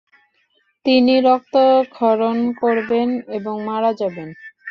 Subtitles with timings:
[0.85, 4.29] তিনি রক্তক্ষরণ করবেন এবং মারা যাবেন।